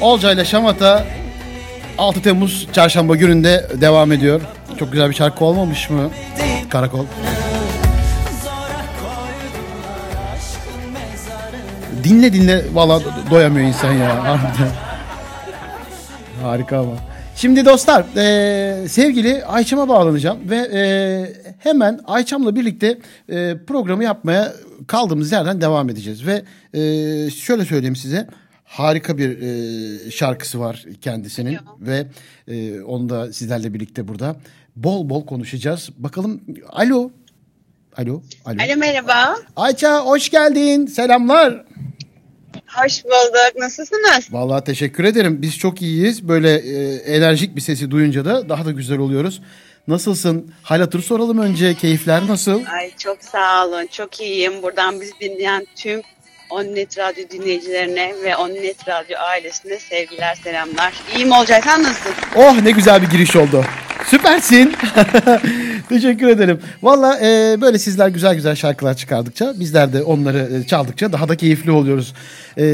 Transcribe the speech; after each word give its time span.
Olca 0.00 0.32
ile 0.32 0.44
Şamata 0.44 1.04
6 1.98 2.22
Temmuz 2.22 2.68
çarşamba 2.72 3.16
gününde 3.16 3.66
devam 3.80 4.12
ediyor. 4.12 4.40
Çok 4.78 4.92
güzel 4.92 5.10
bir 5.10 5.14
şarkı 5.14 5.44
olmamış 5.44 5.90
mı? 5.90 6.10
Karakol. 6.68 7.04
Dinle 12.04 12.32
dinle 12.32 12.64
valla 12.72 13.00
doyamıyor 13.30 13.66
insan 13.68 13.92
ya. 13.92 14.38
Harika 16.42 16.78
ama. 16.78 16.92
Şimdi 17.36 17.64
dostlar 17.64 18.04
e, 18.16 18.88
sevgili 18.88 19.44
Ayçam'a 19.44 19.88
bağlanacağım 19.88 20.38
ve 20.50 20.56
e, 20.56 20.82
hemen 21.58 22.00
Ayçam'la 22.06 22.56
birlikte 22.56 22.98
e, 23.28 23.56
programı 23.66 24.04
yapmaya 24.04 24.52
kaldığımız 24.86 25.32
yerden 25.32 25.60
devam 25.60 25.90
edeceğiz. 25.90 26.26
Ve 26.26 26.42
e, 26.74 26.80
şöyle 27.30 27.64
söyleyeyim 27.64 27.96
size 27.96 28.26
harika 28.68 29.18
bir 29.18 29.38
e, 29.42 30.10
şarkısı 30.10 30.60
var 30.60 30.84
kendisinin 31.00 31.50
Ya. 31.50 31.60
ve 31.80 32.06
e, 32.48 32.80
onu 32.80 33.08
da 33.08 33.32
sizlerle 33.32 33.74
birlikte 33.74 34.08
burada 34.08 34.36
bol 34.76 35.10
bol 35.10 35.26
konuşacağız. 35.26 35.90
Bakalım 35.96 36.40
alo. 36.68 37.10
Alo. 37.96 38.22
Alo. 38.44 38.62
Alo 38.62 38.76
merhaba. 38.76 39.36
Ayça 39.56 40.00
hoş 40.04 40.30
geldin. 40.30 40.86
Selamlar. 40.86 41.64
Hoş 42.66 43.04
bulduk. 43.04 43.52
Nasılsınız? 43.60 44.28
Vallahi 44.32 44.64
teşekkür 44.64 45.04
ederim. 45.04 45.42
Biz 45.42 45.58
çok 45.58 45.82
iyiyiz. 45.82 46.28
Böyle 46.28 46.54
e, 46.56 46.94
enerjik 46.96 47.56
bir 47.56 47.60
sesi 47.60 47.90
duyunca 47.90 48.24
da 48.24 48.48
daha 48.48 48.64
da 48.66 48.70
güzel 48.70 48.98
oluyoruz. 48.98 49.42
Nasılsın? 49.88 50.52
Hal 50.62 50.80
hatır 50.80 51.02
soralım 51.02 51.38
önce. 51.38 51.74
Keyifler 51.74 52.26
nasıl? 52.26 52.60
Ay 52.66 52.90
çok 52.98 53.18
sağ 53.24 53.66
olun. 53.66 53.86
Çok 53.86 54.20
iyiyim. 54.20 54.52
Buradan 54.62 55.00
bizi 55.00 55.12
dinleyen 55.20 55.66
tüm 55.76 56.00
Onnet 56.50 56.98
Radyo 56.98 57.24
dinleyicilerine 57.30 58.14
ve 58.24 58.36
Onnet 58.36 58.88
Radyo 58.88 59.18
ailesine 59.18 59.78
sevgiler, 59.78 60.34
selamlar. 60.34 60.94
İyiyim 61.14 61.32
olacak. 61.32 61.64
Sen 61.64 61.82
nasılsın? 61.82 62.12
Oh 62.36 62.62
ne 62.62 62.70
güzel 62.70 63.02
bir 63.02 63.06
giriş 63.06 63.36
oldu. 63.36 63.64
Süpersin. 64.06 64.72
Teşekkür 65.88 66.28
ederim. 66.28 66.60
Valla 66.82 67.18
e, 67.20 67.60
böyle 67.60 67.78
sizler 67.78 68.08
güzel 68.08 68.34
güzel 68.34 68.54
şarkılar 68.54 68.94
çıkardıkça 68.94 69.54
bizler 69.60 69.92
de 69.92 70.02
onları 70.02 70.50
e, 70.54 70.66
çaldıkça 70.66 71.12
daha 71.12 71.28
da 71.28 71.36
keyifli 71.36 71.70
oluyoruz. 71.70 72.14
E, 72.58 72.64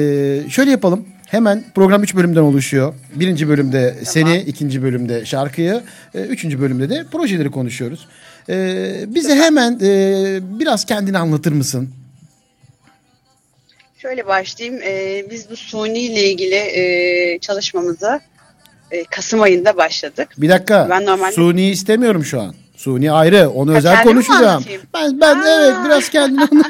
şöyle 0.51 0.71
yapalım. 0.71 1.09
Hemen 1.27 1.65
program 1.75 2.03
3 2.03 2.15
bölümden 2.15 2.41
oluşuyor. 2.41 2.95
Birinci 3.15 3.49
bölümde 3.49 3.95
seni, 4.05 4.37
ikinci 4.39 4.83
bölümde 4.83 5.25
şarkıyı, 5.25 5.83
e, 6.15 6.21
üçüncü 6.21 6.61
bölümde 6.61 6.91
de 6.91 7.05
projeleri 7.13 7.51
konuşuyoruz. 7.51 8.09
E, 8.49 8.55
bize 9.07 9.35
hemen 9.35 9.79
e, 9.83 10.39
biraz 10.61 10.85
kendini 10.85 11.19
anlatır 11.19 11.53
mısın? 11.53 11.91
Şöyle 14.05 14.27
başlayayım. 14.27 14.81
Ee, 14.85 15.25
biz 15.31 15.51
bu 15.51 15.57
suni 15.57 15.99
ile 15.99 16.31
ilgili 16.31 16.55
e, 16.55 17.39
çalışmamızı 17.39 18.21
e, 18.91 19.05
Kasım 19.05 19.43
ayında 19.43 19.77
başladık. 19.77 20.29
Bir 20.39 20.49
dakika. 20.49 20.87
Ben 20.91 21.07
normalde- 21.07 21.33
Suni 21.33 21.71
istemiyorum 21.71 22.25
şu 22.25 22.41
an. 22.41 22.55
Suni 22.77 23.13
ayrı. 23.13 23.51
Onu 23.51 23.73
Ha, 23.73 23.77
özel 23.79 24.03
konuşacağım. 24.03 24.65
Ben 24.95 25.21
ben 25.21 25.37
Aa. 25.37 25.49
evet 25.49 25.75
biraz 25.85 26.09
kendini 26.09 26.49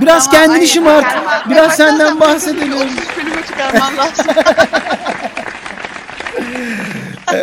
Biraz 0.00 0.30
Tamam, 0.30 0.46
kendini 0.46 0.68
şımart. 0.68 1.06
Biraz 1.50 1.68
Bak, 1.68 1.74
senden 1.76 2.20
bahsedelim. 2.20 2.72
33 2.76 3.16
bölüme 3.16 3.42
çıkarmam 3.46 3.96
lazım. 3.96 4.26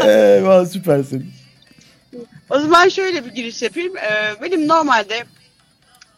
Eyvah 0.09 0.65
süpersin. 0.65 1.25
O 2.49 2.59
zaman 2.59 2.89
şöyle 2.89 3.25
bir 3.25 3.31
giriş 3.31 3.61
yapayım. 3.61 3.97
Ee, 3.97 4.41
benim 4.41 4.67
normalde 4.67 5.23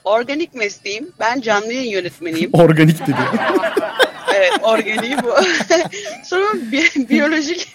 organik 0.04 0.54
mesleğim. 0.56 1.12
Ben 1.20 1.42
canlı 1.42 1.74
yayın 1.74 1.92
yönetmeniyim. 1.92 2.50
Organik 2.54 3.00
dedi. 3.02 3.16
evet, 4.36 4.54
organiği 4.62 5.18
bu. 5.24 5.36
Sonra 6.24 6.54
bi- 6.54 7.10
biyolojik 7.10 7.74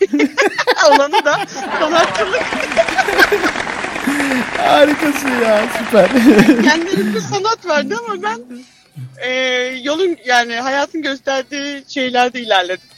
alanı 0.85 1.25
da 1.25 1.39
sanatçılık. 1.81 2.43
Harikasın 4.59 5.29
ya 5.29 5.63
süper. 5.79 6.09
Kendilerinde 6.63 7.21
sanat 7.21 7.67
vardı 7.67 7.95
ama 8.09 8.23
ben 8.23 8.41
e, 9.23 9.31
yolun 9.83 10.17
yani 10.27 10.55
hayatın 10.55 11.03
gösterdiği 11.03 11.83
şeylerde 11.89 12.41
ilerledim. 12.41 12.89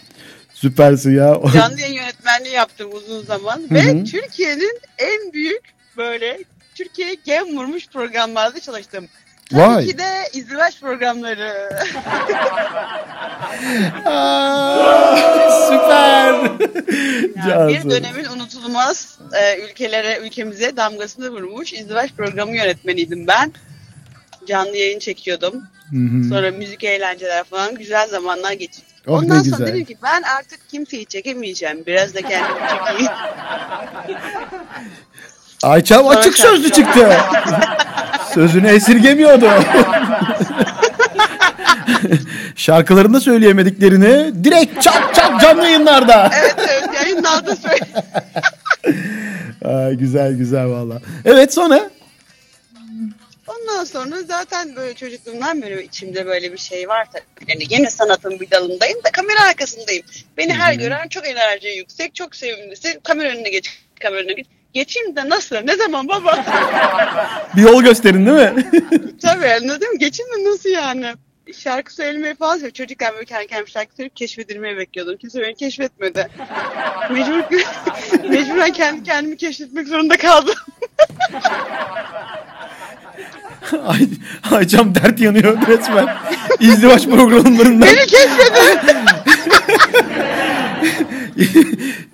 süpersin 0.54 1.16
ya. 1.16 1.40
Canlı 1.54 1.80
yayın 1.80 1.94
yönetmenliği 1.94 2.54
yaptım 2.54 2.90
uzun 2.92 3.22
zaman 3.24 3.62
ve. 3.70 4.04
Türkiye'nin 4.04 4.80
en 4.98 5.32
büyük 5.32 5.60
böyle 5.96 6.38
Türkiye'ye 6.80 7.16
gem 7.24 7.56
vurmuş 7.56 7.88
programlarda 7.88 8.60
çalıştım. 8.60 9.08
Tabii 9.50 9.60
Vay. 9.60 9.86
ki 9.86 9.98
de 9.98 10.08
izdivaç 10.32 10.80
programları. 10.80 11.70
Aa, 14.06 15.16
süper. 15.66 16.34
Yani 17.48 17.74
bir 17.74 17.90
dönemin 17.90 18.24
unutulmaz 18.24 19.18
e, 19.32 19.60
ülkelere, 19.64 20.18
ülkemize 20.18 20.76
damgasını 20.76 21.30
vurmuş 21.30 21.72
izdivaç 21.72 22.12
programı 22.12 22.56
yönetmeniydim 22.56 23.26
ben. 23.26 23.52
Canlı 24.46 24.76
yayın 24.76 24.98
çekiyordum. 24.98 25.62
Hı 25.90 25.96
hı. 25.96 26.24
Sonra 26.28 26.50
müzik 26.50 26.84
eğlenceler 26.84 27.44
falan 27.44 27.74
güzel 27.74 28.08
zamanlar 28.08 28.52
geçirdik. 28.52 28.90
Oh, 29.06 29.18
Ondan 29.18 29.42
sonra 29.42 29.66
dedim 29.66 29.84
ki 29.84 29.96
ben 30.02 30.22
artık 30.22 30.68
kimseyi 30.68 31.06
çekemeyeceğim. 31.06 31.86
Biraz 31.86 32.14
da 32.14 32.22
kendimi 32.22 32.68
çekeyim. 32.68 33.12
Ayçam 35.62 36.08
açık 36.08 36.38
sözlü 36.38 36.70
çıktı. 36.70 37.16
Sözünü 38.34 38.68
esirgemiyordu. 38.68 39.50
Şarkılarında 42.56 43.20
söyleyemediklerini 43.20 44.44
direkt 44.44 44.82
çat 44.82 45.14
çat 45.14 45.40
canlı 45.40 45.62
yayınlarda. 45.64 46.30
evet 46.42 46.54
evet 46.58 46.94
yayınlarda 46.94 47.56
söyle. 47.56 47.86
Ay, 49.64 49.94
güzel 49.94 50.32
güzel 50.32 50.66
valla. 50.66 51.00
Evet 51.24 51.54
sonra? 51.54 51.90
Ondan 53.46 53.84
sonra 53.84 54.22
zaten 54.22 54.76
böyle 54.76 54.94
çocukluğumdan 54.94 55.62
beri 55.62 55.82
içimde 55.82 56.26
böyle 56.26 56.52
bir 56.52 56.58
şey 56.58 56.88
var 56.88 57.06
tabii. 57.12 57.50
Yani 57.52 57.64
yine 57.70 57.90
sanatın 57.90 58.40
bir 58.40 58.50
dalındayım 58.50 58.98
da 59.04 59.10
kamera 59.12 59.42
arkasındayım. 59.48 60.02
Beni 60.36 60.54
her 60.54 60.74
gören 60.74 61.08
çok 61.08 61.28
enerji 61.28 61.68
yüksek, 61.68 62.14
çok 62.14 62.36
sevimlisi. 62.36 63.00
Kamera 63.02 63.28
önüne 63.28 63.50
geç, 63.50 63.70
kamera 64.00 64.20
önüne 64.20 64.32
geç. 64.32 64.46
Geçeyim 64.74 65.16
de 65.16 65.28
nasıl? 65.28 65.56
Ne 65.56 65.76
zaman 65.76 66.08
baba? 66.08 66.44
Bir 67.56 67.62
yol 67.62 67.82
gösterin 67.82 68.26
değil 68.26 68.36
mi? 68.54 68.64
Tabii 69.22 69.46
anladım. 69.48 69.98
Geçeyim 69.98 70.32
de 70.32 70.50
nasıl 70.50 70.68
yani? 70.68 71.06
Şarkı 71.58 71.94
söylemeyi 71.94 72.34
falan 72.34 72.52
seviyorum. 72.54 72.74
Çocukken 72.74 73.12
böyle 73.14 73.24
kendi 73.24 73.46
kendime 73.46 73.66
şarkı 73.70 73.94
söyleyip 73.94 74.16
keşfedilmeyi 74.16 74.76
bekliyordum. 74.76 75.16
Kimse 75.16 75.40
beni 75.40 75.54
keşfetmedi. 75.54 76.28
Mecbur, 77.10 77.42
mecburen 78.30 78.72
kendi 78.72 79.02
kendimi 79.02 79.36
keşfetmek 79.36 79.88
zorunda 79.88 80.16
kaldım. 80.16 80.54
Ay, 83.86 84.08
Ayçam 84.50 84.94
dert 84.94 85.20
yanıyor 85.20 85.66
resmen. 85.66 86.16
İzdivaç 86.60 87.04
programlarından. 87.06 87.88
Beni 87.88 88.06
keşfedin. 88.06 88.98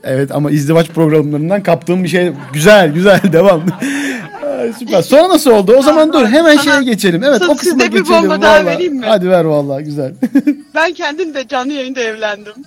Evet 0.06 0.30
ama 0.34 0.50
izdivaç 0.50 0.88
programlarından 0.88 1.62
kaptığım 1.62 2.04
bir 2.04 2.08
şey. 2.08 2.32
Güzel 2.52 2.92
güzel 2.92 3.20
devam. 3.32 3.62
Ay, 4.60 4.72
süper. 4.78 5.02
Sonra 5.02 5.28
nasıl 5.28 5.50
oldu? 5.50 5.74
O 5.78 5.82
zaman 5.82 6.12
dur 6.12 6.26
hemen 6.26 6.56
şeye 6.56 6.82
geçelim. 6.82 7.24
Evet 7.24 7.42
o 7.42 7.56
kısma 7.56 7.72
size 7.72 7.78
bir 7.78 7.98
geçelim. 7.98 8.06
bomba 8.22 8.42
daha 8.42 8.52
vallahi. 8.54 8.66
vereyim 8.66 8.94
mi? 8.96 9.06
Hadi 9.06 9.30
ver 9.30 9.44
vallahi 9.44 9.84
güzel. 9.84 10.12
Ben 10.74 10.92
kendim 10.92 11.34
de 11.34 11.48
canlı 11.48 11.72
yayında 11.72 12.00
evlendim. 12.00 12.52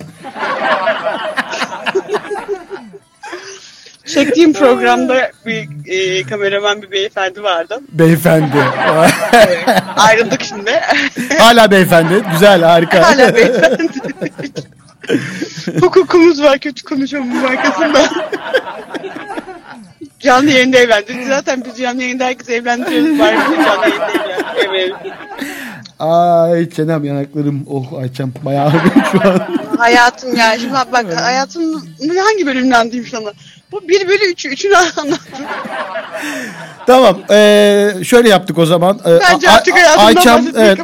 Çektiğim 4.06 4.52
programda 4.52 5.30
bir 5.46 5.68
e, 5.86 6.22
kameraman 6.22 6.82
bir 6.82 6.90
beyefendi 6.90 7.42
vardı. 7.42 7.80
beyefendi. 7.92 8.56
Ayrıldık 9.96 10.42
şimdi. 10.42 10.70
Hala 11.38 11.70
beyefendi. 11.70 12.22
Güzel 12.32 12.62
harika. 12.62 13.02
Hala 13.08 13.34
beyefendi. 13.34 13.88
Hukukumuz 15.80 16.42
var 16.42 16.58
kötü 16.58 16.84
konuşamam 16.84 17.44
arkasında. 17.44 18.10
canlı 20.20 20.50
yayında 20.50 20.78
evlendik. 20.78 21.26
Zaten 21.28 21.64
biz 21.64 21.78
canlı 21.78 22.02
yayında 22.02 22.24
herkes 22.24 22.48
evlendiriyoruz. 22.48 23.18
Bari 23.18 23.36
biz 23.50 23.64
canlı 23.66 23.88
yayında 23.88 24.12
evlendik. 24.62 25.12
Ay 25.98 26.70
çenem 26.70 27.04
yanaklarım. 27.04 27.66
Oh 27.70 27.98
Ayçam 27.98 28.32
bayağı 28.44 28.66
ağrıyor 28.66 29.06
şu 29.12 29.20
an. 29.30 29.58
Hayatım 29.78 30.36
ya. 30.36 30.58
Şimdi 30.58 30.72
bak, 30.72 30.92
bak 30.92 31.16
hayatım 31.16 31.84
hangi 32.24 32.46
bölümünü 32.46 32.76
anlatayım 32.76 33.06
sana? 33.06 33.32
Bu 33.72 33.88
1 33.88 34.08
bölü 34.08 34.24
3'ü. 34.32 34.48
Üçünü 34.48 34.76
anlattım. 34.76 35.18
Tamam. 36.86 37.18
eee, 37.30 37.94
şöyle 38.04 38.28
yaptık 38.28 38.58
o 38.58 38.66
zaman. 38.66 39.00
Eee, 39.06 39.18
Bence 39.32 39.50
artık 39.50 39.74
Ayçam, 39.98 40.46
evet, 40.56 40.78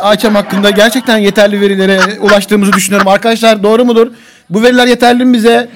Ayçam 0.00 0.34
hakkında 0.34 0.70
gerçekten 0.70 1.18
yeterli 1.18 1.60
verilere 1.60 2.00
ulaştığımızı 2.20 2.72
düşünüyorum. 2.72 3.08
Arkadaşlar 3.08 3.62
doğru 3.62 3.84
mudur? 3.84 4.06
Bu 4.50 4.62
veriler 4.62 4.86
yeterli 4.86 5.24
mi 5.24 5.32
bize? 5.32 5.68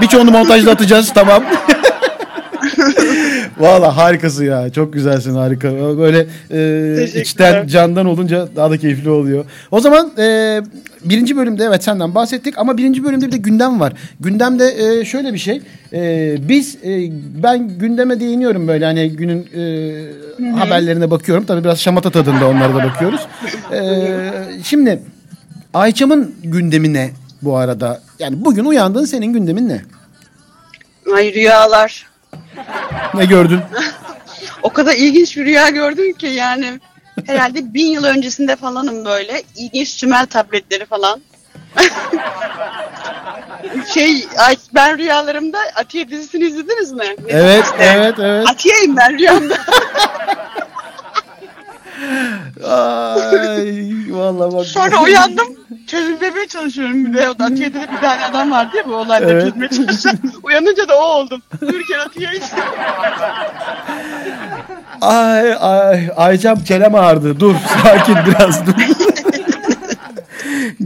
Birçoğunu 0.00 0.30
montajda 0.30 0.70
atacağız. 0.70 1.12
Tamam. 1.14 1.44
Valla 3.58 3.96
harikasın 3.96 4.44
ya. 4.44 4.70
Çok 4.72 4.92
güzelsin 4.92 5.34
harika. 5.34 5.72
Böyle 5.98 6.26
e, 6.50 7.20
içten 7.20 7.66
candan 7.66 8.06
olunca 8.06 8.48
daha 8.56 8.70
da 8.70 8.78
keyifli 8.78 9.10
oluyor. 9.10 9.44
O 9.70 9.80
zaman 9.80 10.10
e, 10.18 10.60
birinci 11.10 11.36
bölümde 11.36 11.64
evet 11.64 11.84
senden 11.84 12.14
bahsettik 12.14 12.58
ama 12.58 12.78
birinci 12.78 13.04
bölümde 13.04 13.26
bir 13.26 13.32
de 13.32 13.36
gündem 13.36 13.80
var. 13.80 13.92
Gündemde 14.20 14.98
e, 15.00 15.04
şöyle 15.04 15.32
bir 15.32 15.38
şey. 15.38 15.62
E, 15.92 16.36
biz 16.48 16.76
e, 16.84 17.10
ben 17.42 17.68
gündeme 17.68 18.20
değiniyorum 18.20 18.68
böyle 18.68 18.84
hani 18.84 19.10
günün 19.10 19.48
e, 19.54 20.58
haberlerine 20.58 21.10
bakıyorum. 21.10 21.44
Tabii 21.44 21.64
biraz 21.64 21.80
şamata 21.80 22.10
tadında 22.10 22.48
onlara 22.48 22.74
da 22.74 22.84
bakıyoruz. 22.84 23.20
E, 23.72 23.80
şimdi 24.62 25.02
Ayçam'ın 25.74 26.34
gündemi 26.44 26.92
ne 26.92 27.10
bu 27.42 27.56
arada? 27.56 28.00
Yani 28.18 28.44
bugün 28.44 28.64
uyandın 28.64 29.04
senin 29.04 29.32
gündemin 29.32 29.68
ne? 29.68 29.82
Ay 31.16 31.34
rüyalar. 31.34 32.06
Ne 33.14 33.24
gördün? 33.24 33.60
O 34.62 34.70
kadar 34.70 34.94
ilginç 34.94 35.36
bir 35.36 35.44
rüya 35.44 35.68
gördüm 35.68 36.12
ki 36.12 36.26
yani 36.26 36.80
herhalde 37.26 37.74
bin 37.74 37.86
yıl 37.86 38.04
öncesinde 38.04 38.56
falanım 38.56 39.04
böyle. 39.04 39.42
İlginç 39.56 39.88
sümel 39.88 40.26
tabletleri 40.26 40.86
falan. 40.86 41.20
şey 43.94 44.26
ay, 44.38 44.56
ben 44.74 44.98
rüyalarımda 44.98 45.58
Atiye 45.74 46.08
dizisini 46.08 46.44
izlediniz 46.44 46.92
mi? 46.92 47.04
Evet, 47.28 47.64
evet, 47.78 48.14
evet. 48.18 48.48
Atiye'yim 48.48 48.96
ben 48.96 49.18
rüyamda. 49.18 49.54
Ay 52.64 53.90
vallahi 54.10 54.54
bak. 54.54 54.66
Sonra 54.66 55.02
uyandım. 55.02 55.56
Çözümlemeye 55.86 56.46
çalışıyorum 56.46 57.06
bir 57.06 57.14
de. 57.14 57.28
Atiye'de 57.28 57.80
de 57.80 57.88
bir 57.92 58.00
tane 58.00 58.24
adam 58.24 58.50
vardı 58.50 58.76
ya 58.76 58.88
bu 58.88 58.94
olayda 58.94 59.30
Evet. 59.30 59.42
çözmeye 59.42 59.68
çalışan. 59.68 60.18
Uyanınca 60.42 60.88
da 60.88 60.98
o 60.98 61.02
oldum. 61.02 61.42
Uyurken 61.62 61.98
Atiye'yim. 61.98 62.42
Ay 65.00 65.54
ay 65.60 66.10
Aycam 66.16 66.64
çenem 66.64 66.94
ağrıdı. 66.94 67.40
Dur 67.40 67.54
sakin 67.82 68.16
biraz 68.26 68.66
dur. 68.66 68.72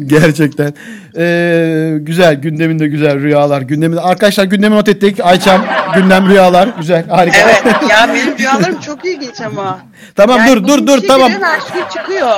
Gerçekten. 0.07 0.75
Ee, 1.17 1.97
güzel 2.01 2.35
gündeminde 2.35 2.89
güzel 2.89 3.21
rüyalar. 3.21 3.63
Gündeminde 3.63 4.01
arkadaşlar 4.01 4.45
gündemi 4.45 4.77
not 4.77 4.89
ettik. 4.89 5.21
Ayçam 5.23 5.65
gündem 5.95 6.29
rüyalar. 6.29 6.69
Güzel 6.79 7.09
harika. 7.09 7.39
Evet. 7.41 7.77
Ya 7.91 8.09
benim 8.15 8.39
rüyalarım 8.39 8.81
çok 8.81 9.05
ilginç 9.05 9.41
ama. 9.41 9.79
tamam 10.15 10.39
Yani 10.39 10.57
dur 10.57 10.69
dur 10.69 10.87
dur 10.87 11.09
tamam. 11.09 11.33
Her 11.41 11.61
şey 11.61 11.89
çıkıyor. 12.01 12.37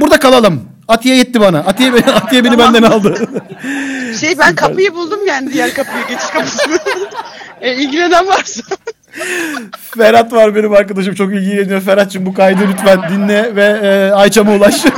Burada 0.00 0.18
kalalım. 0.18 0.73
Atiye 0.88 1.16
yetti 1.16 1.40
bana. 1.40 1.58
Atiye 1.58 1.92
Atiye 2.14 2.44
beni 2.44 2.58
benden 2.58 2.82
aldı. 2.82 3.28
Şey 4.20 4.38
ben 4.38 4.54
kapıyı 4.54 4.94
buldum 4.94 5.20
yani 5.26 5.52
diğer 5.52 5.74
kapıyı 5.74 6.06
geçiş 6.08 6.28
kapısını. 6.30 6.78
e, 7.60 7.74
ilgilenen 7.74 8.26
varsa. 8.26 8.62
Ferhat 9.98 10.32
var 10.32 10.54
benim 10.54 10.72
arkadaşım 10.72 11.14
çok 11.14 11.34
ilgileniyor. 11.34 11.80
Ferhat'cığım 11.80 12.26
bu 12.26 12.34
kaydı 12.34 12.60
lütfen 12.72 12.98
dinle 13.10 13.56
ve 13.56 13.64
e, 13.82 14.12
Ayçam'a 14.12 14.52
ulaş. 14.54 14.84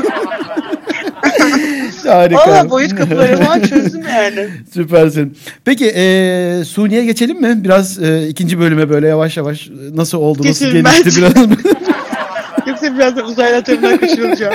Harika. 2.06 2.38
Valla 2.50 2.70
boyut 2.70 2.94
kapıları 2.94 3.36
falan 3.44 3.60
çözdüm 3.60 4.02
yani. 4.14 4.48
Süpersin. 4.74 5.38
Peki 5.64 5.86
e, 5.96 6.64
Suni'ye 6.64 7.04
geçelim 7.04 7.40
mi? 7.40 7.64
Biraz 7.64 8.02
e, 8.02 8.28
ikinci 8.28 8.58
bölüme 8.60 8.90
böyle 8.90 9.08
yavaş 9.08 9.36
yavaş 9.36 9.68
nasıl 9.94 10.18
oldu, 10.18 10.38
nasıl 10.48 10.64
Geçelim 10.66 10.84
gelişti 10.84 11.04
bence. 11.06 11.20
biraz. 11.20 11.48
Yoksa 12.66 12.94
birazdan 12.94 13.24
uzaylı 13.24 13.56
atölyeler 13.56 14.00
kaçırılacağım. 14.00 14.54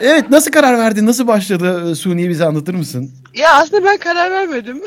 Evet 0.00 0.30
nasıl 0.30 0.50
karar 0.50 0.78
verdin? 0.78 1.06
Nasıl 1.06 1.26
başladı 1.26 1.90
e, 1.90 1.94
Suni'yi 1.94 2.28
bize 2.28 2.44
anlatır 2.44 2.74
mısın? 2.74 3.10
Ya 3.34 3.54
aslında 3.54 3.84
ben 3.84 3.96
karar 3.96 4.30
vermedim. 4.30 4.82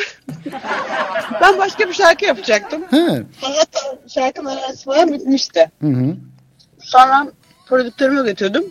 ben 1.42 1.58
başka 1.58 1.88
bir 1.90 1.94
şarkı 1.94 2.26
yapacaktım. 2.26 2.82
He. 2.92 3.24
Hatta 3.42 3.80
şarkının 4.08 4.50
arası 4.50 4.86
falan 4.86 5.14
bitmişti. 5.14 5.72
Hı 5.82 5.88
hı. 5.88 6.16
Sonra 6.80 7.28
prodüktörüme 7.70 8.22
götürdüm. 8.22 8.64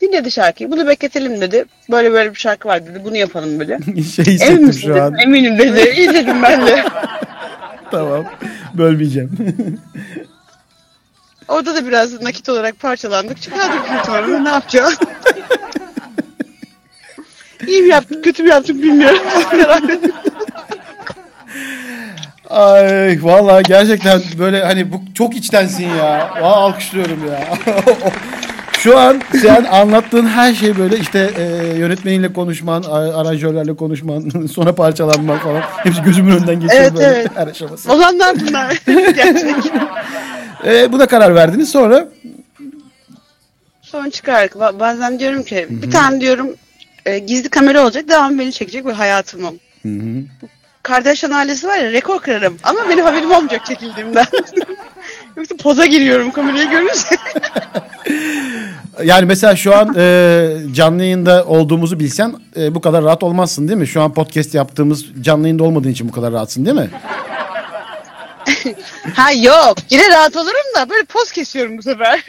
Dinledi 0.00 0.30
şarkıyı. 0.30 0.70
Bunu 0.70 0.86
bekletelim 0.86 1.40
dedi. 1.40 1.64
Böyle 1.90 2.12
böyle 2.12 2.30
bir 2.30 2.38
şarkı 2.38 2.68
var 2.68 2.86
dedi. 2.86 3.04
Bunu 3.04 3.16
yapalım 3.16 3.58
böyle. 3.60 3.78
Şey 4.02 4.38
Emin 4.40 4.66
misin 4.66 4.80
şu 4.80 5.02
an. 5.02 5.18
Eminim 5.18 5.58
dedi. 5.58 5.92
İyi 5.96 6.14
dedim 6.14 6.42
ben 6.42 6.66
de. 6.66 6.84
tamam. 7.90 8.24
Bölmeyeceğim. 8.74 9.30
Orada 11.50 11.74
da 11.74 11.86
biraz 11.86 12.22
nakit 12.22 12.48
olarak 12.48 12.80
parçalandık. 12.80 13.42
Çıkardık 13.42 14.06
sonra 14.06 14.38
ne 14.38 14.48
yapacağız? 14.48 14.98
İyi 17.66 17.82
mi 17.82 17.88
yaptık, 17.88 18.24
kötü 18.24 18.42
mü 18.42 18.48
yaptık 18.48 18.82
bilmiyorum. 18.82 19.18
Ay 22.50 23.18
vallahi 23.22 23.62
gerçekten 23.62 24.20
böyle 24.38 24.64
hani 24.64 24.92
bu 24.92 25.00
çok 25.14 25.36
içtensin 25.36 25.88
ya. 25.88 26.30
Vallahi 26.40 26.44
alkışlıyorum 26.44 27.28
ya. 27.28 27.48
Şu 28.78 28.98
an 28.98 29.22
sen 29.42 29.64
anlattığın 29.64 30.26
her 30.26 30.54
şey 30.54 30.78
böyle 30.78 30.98
işte 30.98 31.30
e, 31.38 31.42
yönetmeniyle 31.78 32.32
konuşman, 32.32 32.82
aranjörlerle 32.92 33.76
konuşman, 33.76 34.46
sonra 34.52 34.74
parçalanman 34.74 35.38
falan. 35.38 35.62
Hepsi 35.76 36.02
gözümün 36.02 36.36
önünden 36.36 36.60
geçiyor 36.60 36.82
Evet, 36.82 36.94
böyle 36.94 37.06
evet. 37.06 37.30
her 37.34 37.46
aşaması. 37.46 37.92
Olanlar 37.92 38.36
bunlar. 38.40 38.82
Gerçek. 39.14 39.72
E, 40.66 40.92
buna 40.92 41.06
karar 41.06 41.34
verdiniz 41.34 41.68
sonra 41.68 42.08
Sonra 43.82 44.10
çıkardık. 44.10 44.52
Ba- 44.52 44.80
Bazen 44.80 45.18
diyorum 45.18 45.42
ki 45.42 45.66
bir 45.70 45.90
tane 45.90 46.20
diyorum 46.20 46.50
e, 47.06 47.18
gizli 47.18 47.48
kamera 47.48 47.82
olacak. 47.82 48.08
Devamlı 48.08 48.38
beni 48.38 48.52
çekecek 48.52 48.86
ve 48.86 48.92
hayatımı. 48.92 49.50
Kardeşan 50.82 51.30
ailesi 51.30 51.68
var 51.68 51.78
ya 51.78 51.92
rekor 51.92 52.18
kırarım. 52.18 52.56
Ama 52.62 52.80
benim 52.88 53.04
haberim 53.04 53.30
olmayacak 53.30 53.66
çekildiğimden. 53.66 54.26
Yoksa 55.36 55.56
poza 55.56 55.86
giriyorum 55.86 56.30
kamerayı 56.30 56.70
görünce. 56.70 56.92
yani 59.04 59.26
mesela 59.26 59.56
şu 59.56 59.76
an 59.76 59.94
e, 59.96 60.56
canlı 60.72 61.02
yayında 61.02 61.44
olduğumuzu 61.44 62.00
bilsen 62.00 62.34
e, 62.56 62.74
bu 62.74 62.80
kadar 62.80 63.04
rahat 63.04 63.22
olmazsın 63.22 63.68
değil 63.68 63.78
mi? 63.78 63.86
Şu 63.86 64.02
an 64.02 64.14
podcast 64.14 64.54
yaptığımız 64.54 65.04
canlı 65.20 65.42
yayında 65.42 65.64
olmadığın 65.64 65.90
için 65.90 66.08
bu 66.08 66.12
kadar 66.12 66.32
rahatsın 66.32 66.66
değil 66.66 66.76
mi? 66.76 66.90
ha 69.14 69.32
yok. 69.32 69.76
Yine 69.90 70.10
rahat 70.10 70.36
olurum 70.36 70.74
da 70.76 70.90
böyle 70.90 71.04
poz 71.04 71.32
kesiyorum 71.32 71.78
bu 71.78 71.82
sefer. 71.82 72.24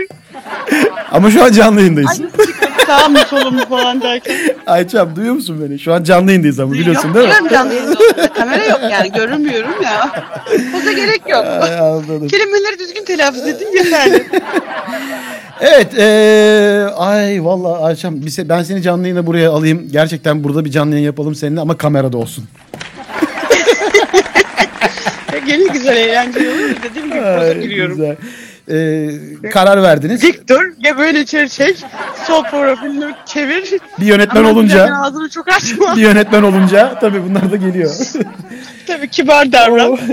Ama 1.11 1.31
şu 1.31 1.43
an 1.43 1.51
canlı 1.51 1.79
yayındayız. 1.79 2.21
Ay, 2.21 2.27
sağ 2.87 3.09
mı 3.09 3.19
solum 3.29 3.57
falan 3.57 4.01
derken. 4.01 4.35
Ayçam 4.67 5.15
duyuyor 5.15 5.35
musun 5.35 5.67
beni? 5.69 5.79
Şu 5.79 5.93
an 5.93 6.03
canlı 6.03 6.29
yayındayız 6.31 6.59
ama 6.59 6.73
biliyorsun 6.73 7.13
değil 7.13 7.27
mi? 7.27 7.33
Biliyorum 7.33 7.47
canlı. 7.51 8.33
Kamera 8.33 8.65
yok 8.65 8.79
yani 8.91 9.11
görünmüyorum 9.11 9.81
ya. 9.83 10.25
Poza 10.71 10.91
gerek 10.91 11.21
yok. 11.29 11.45
Ay, 11.45 11.79
anladım. 11.79 12.27
Kelimeleri 12.27 12.79
düzgün 12.79 13.05
telaffuz 13.05 13.47
edeyim 13.47 13.75
yeterli. 13.75 14.27
Evet, 15.63 15.93
eee, 15.97 16.93
ay 16.97 17.45
vallahi 17.45 17.83
Ayşem 17.83 18.21
ben 18.39 18.63
seni 18.63 18.81
canlı 18.81 19.03
yayına 19.03 19.27
buraya 19.27 19.51
alayım. 19.51 19.87
Gerçekten 19.91 20.43
burada 20.43 20.65
bir 20.65 20.71
canlı 20.71 20.91
yayın 20.93 21.05
yapalım 21.05 21.35
seninle 21.35 21.61
ama 21.61 21.77
kamerada 21.77 22.17
olsun. 22.17 22.45
Gene 25.47 25.63
güzel 25.73 25.97
eğlenceli 25.97 26.49
olur. 26.49 26.75
Dediğim 26.83 27.07
gibi 27.07 27.19
poza 27.21 27.53
giriyorum. 27.53 27.95
güzel. 27.97 28.15
Eee, 28.69 29.49
karar 29.51 29.83
verdiniz. 29.83 30.21
Dik 30.21 30.49
dur 30.49 30.61
ya 30.79 30.97
böyle 30.97 31.19
içeri 31.21 31.49
çek. 31.49 31.77
Sol 32.27 32.43
profilini 32.43 33.13
çevir. 33.25 33.73
Bir 33.99 34.05
yönetmen 34.05 34.39
Ama 34.43 34.49
olunca, 34.49 34.95
ağzını 35.03 35.29
çok 35.29 35.47
açma. 35.47 35.95
bir 35.95 36.01
yönetmen 36.01 36.43
olunca 36.43 36.99
tabii 36.99 37.23
bunlar 37.29 37.51
da 37.51 37.55
geliyor. 37.55 37.91
Tabii 38.87 39.07
kibar 39.09 39.51
davran. 39.51 39.97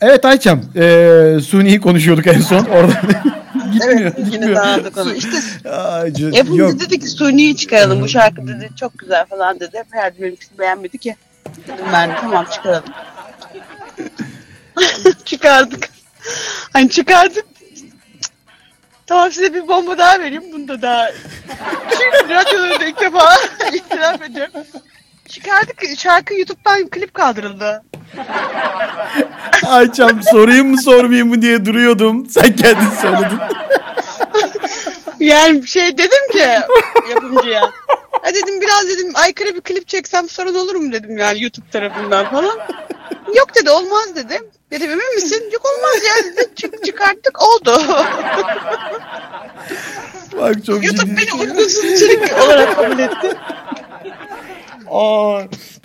evet 0.00 0.24
Ayçam, 0.24 0.60
eee 0.74 1.40
Suni'yi 1.46 1.80
konuşuyorduk 1.80 2.26
en 2.26 2.40
son 2.40 2.64
orada. 2.64 2.92
gitmiyor, 3.72 4.00
Evet 4.00 4.14
yine 4.18 4.30
gitmiyor. 4.30 4.56
dağıldık 4.56 4.96
onu. 4.98 5.14
İşte 5.14 5.36
yok. 6.54 6.80
dedi 6.80 6.98
ki 6.98 7.06
Suni'yi 7.06 7.56
çıkaralım 7.56 8.00
bu 8.02 8.08
şarkı 8.08 8.46
dedi. 8.48 8.68
Çok 8.80 8.98
güzel 8.98 9.26
falan 9.26 9.60
dedi. 9.60 9.82
Ferdi 9.92 10.22
benimkisini 10.22 10.58
beğenmedi 10.58 10.98
ki. 10.98 11.16
Dedim 11.58 11.86
ben 11.92 12.16
tamam 12.20 12.44
çıkaralım. 12.44 12.84
çıkardık. 15.24 15.88
Hani 16.72 16.90
çıkardık. 16.90 17.44
Tamam 19.06 19.32
size 19.32 19.54
bir 19.54 19.68
bomba 19.68 19.98
daha 19.98 20.20
vereyim. 20.20 20.44
Bunu 20.52 20.68
da 20.68 20.82
daha... 20.82 21.06
Radyoda 22.28 22.80
da 22.80 22.84
ilk 22.84 23.00
defa 23.00 23.36
itiraf 23.74 24.22
ediyorum. 24.22 24.52
Çıkardık 25.28 25.82
şarkı 25.98 26.34
YouTube'dan 26.34 26.88
klip 26.88 27.14
kaldırıldı. 27.14 27.82
Ayçam 29.66 30.22
sorayım 30.22 30.68
mı 30.68 30.82
sormayayım 30.82 31.28
mı 31.28 31.42
diye 31.42 31.64
duruyordum. 31.64 32.26
Sen 32.26 32.56
kendin 32.56 32.90
söyledin. 33.02 33.38
Yani 35.20 35.66
şey 35.66 35.98
dedim 35.98 36.32
ki 36.32 36.48
yapımcıya. 37.10 37.70
Ha 38.24 38.34
dedim 38.34 38.60
biraz 38.60 38.88
dedim 38.88 39.12
aykırı 39.14 39.54
bir 39.54 39.60
klip 39.60 39.88
çeksem 39.88 40.28
sorun 40.28 40.54
olur 40.54 40.74
mu 40.74 40.92
dedim 40.92 41.18
yani 41.18 41.42
YouTube 41.42 41.70
tarafından 41.70 42.30
falan. 42.30 42.58
Yok 43.36 43.54
dedi 43.54 43.70
olmaz 43.70 44.16
dedim. 44.16 44.46
Dedim 44.70 44.90
emin 44.90 45.14
misin? 45.14 45.50
Yok 45.52 45.62
olmaz 45.64 46.02
ya 46.04 46.24
dedi. 46.24 46.50
Çık, 46.56 46.84
çıkarttık 46.84 47.42
oldu. 47.42 47.82
Bak 50.40 50.64
çok 50.66 50.84
YouTube 50.84 51.06
ciddi. 51.06 51.16
beni 51.16 51.40
uygunsuz 51.42 51.84
içerik 51.84 52.38
olarak 52.44 52.76
kabul 52.76 52.98
etti. 52.98 53.36
Aa, 54.90 55.42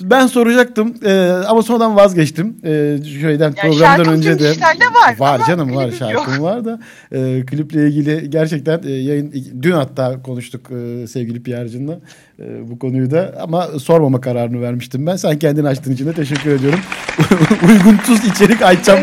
Ben 0.09 0.27
soracaktım 0.27 0.93
e, 1.05 1.29
ama 1.47 1.61
sonradan 1.61 1.95
vazgeçtim. 1.95 2.55
E, 2.63 2.97
şeyden 3.21 3.53
Yani 3.63 3.75
programdan 3.77 4.07
önce 4.07 4.39
de. 4.39 4.49
var 4.93 5.15
Var 5.19 5.45
canım 5.47 5.75
var 5.75 5.91
şarkım 5.99 6.33
yok. 6.33 6.41
var 6.43 6.65
da. 6.65 6.79
E, 7.11 7.45
kliple 7.45 7.87
ilgili 7.87 8.29
gerçekten 8.29 8.81
e, 8.85 8.91
yayın 8.91 9.33
dün 9.61 9.71
hatta 9.71 10.21
konuştuk 10.21 10.61
e, 10.71 11.07
sevgili 11.07 11.43
Pierre'cimle 11.43 11.99
e, 12.39 12.69
bu 12.71 12.79
konuyu 12.79 13.11
da 13.11 13.35
ama 13.41 13.67
sormama 13.67 14.21
kararını 14.21 14.61
vermiştim 14.61 15.07
ben. 15.07 15.15
Sen 15.15 15.39
kendini 15.39 15.67
açtığın 15.67 15.91
için 15.93 16.05
de 16.07 16.13
teşekkür 16.13 16.51
ediyorum. 16.51 16.79
Uygun 17.69 17.97
tuz 17.97 18.25
içerik 18.25 18.61
açacağım. 18.61 18.99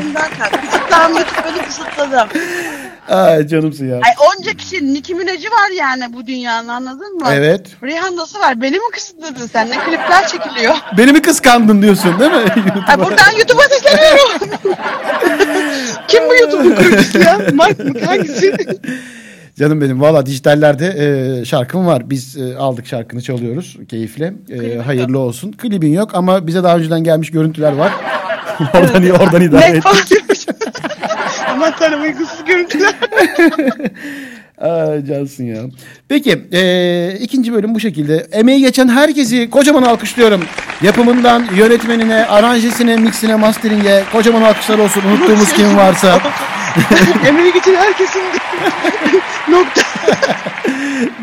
Kısıtlanma 0.70 1.20
beni 1.46 1.66
kısıtladım. 1.66 2.28
Ay 3.08 3.46
canımsın 3.46 3.88
ya. 3.88 3.94
Ay 3.94 4.12
onca 4.28 4.52
kişinin 4.52 4.94
Nicki 4.94 5.14
Minaj'ı 5.14 5.50
var 5.50 5.70
yani 5.78 6.12
bu 6.12 6.26
dünyanın 6.26 6.68
anladın 6.68 7.16
mı? 7.16 7.26
Evet. 7.32 7.66
Rihanna'sı 7.82 8.38
var. 8.40 8.62
Beni 8.62 8.76
mi 8.76 8.90
kısıtladın 8.92 9.46
sen? 9.46 9.70
Ne 9.70 9.75
klipler 9.84 10.26
çekiliyor? 10.26 10.75
Beni 10.98 11.12
mi 11.12 11.22
kıskandın 11.22 11.82
diyorsun 11.82 12.20
değil 12.20 12.30
mi? 12.30 12.36
Ay 12.86 12.98
buradan 12.98 13.32
YouTube'a 13.38 13.62
sesleniyorum. 13.62 14.48
Kim 16.08 16.22
bu 16.28 16.34
YouTube'un 16.34 16.75
kurucusu 16.75 17.18
ya? 17.18 17.38
Mark 17.54 17.78
mı? 17.78 18.00
Hangisi? 18.06 18.56
Canım 19.58 19.80
benim 19.80 20.00
valla 20.00 20.26
dijitallerde 20.26 20.86
e, 21.40 21.44
şarkım 21.44 21.86
var. 21.86 22.10
Biz 22.10 22.36
e, 22.36 22.56
aldık 22.56 22.86
şarkını 22.86 23.22
çalıyoruz 23.22 23.76
keyifle. 23.88 24.34
E, 24.50 24.78
hayırlı 24.78 25.18
olsun. 25.18 25.52
Klibin 25.52 25.92
yok 25.92 26.10
ama 26.14 26.46
bize 26.46 26.62
daha 26.64 26.76
önceden 26.76 27.04
gelmiş 27.04 27.30
görüntüler 27.30 27.72
var. 27.72 27.92
oradan 28.75 29.02
iyi 29.02 29.12
oradan 29.12 29.42
idare 29.42 29.76
et. 29.76 29.84
Aman 31.56 31.72
tanrım 31.78 32.02
uykusuz 32.02 32.44
görüntüler. 32.44 32.94
Ay 34.60 35.04
cansın 35.04 35.44
ya. 35.44 35.62
Peki 36.08 36.38
e, 36.52 37.18
ikinci 37.20 37.52
bölüm 37.52 37.75
bu 37.75 37.80
şekilde. 37.80 38.26
Emeği 38.32 38.60
geçen 38.60 38.88
herkesi 38.88 39.50
kocaman 39.50 39.82
alkışlıyorum. 39.82 40.44
Yapımından 40.82 41.44
yönetmenine, 41.56 42.26
aranjesine, 42.26 42.96
mixine, 42.96 43.36
mastering'e 43.36 44.02
kocaman 44.12 44.42
alkışlar 44.42 44.78
olsun. 44.78 45.02
Unuttuğumuz 45.04 45.52
kim 45.52 45.76
varsa. 45.76 46.20
Emeği 47.28 47.52
geçen 47.52 47.75
herkesin 47.75 48.22
nokta. 49.50 49.82